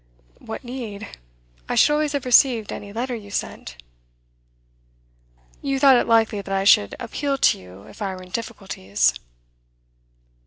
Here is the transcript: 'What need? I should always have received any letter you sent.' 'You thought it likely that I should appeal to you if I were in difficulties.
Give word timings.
'What 0.39 0.63
need? 0.63 1.07
I 1.69 1.75
should 1.75 1.93
always 1.93 2.13
have 2.13 2.25
received 2.25 2.71
any 2.71 2.91
letter 2.91 3.13
you 3.13 3.29
sent.' 3.29 3.75
'You 5.61 5.77
thought 5.77 5.95
it 5.95 6.07
likely 6.07 6.41
that 6.41 6.51
I 6.57 6.63
should 6.63 6.95
appeal 6.99 7.37
to 7.37 7.59
you 7.59 7.83
if 7.83 8.01
I 8.01 8.15
were 8.15 8.23
in 8.23 8.29
difficulties. 8.31 9.13